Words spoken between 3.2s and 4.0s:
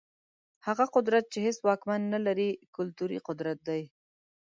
قدرت دی.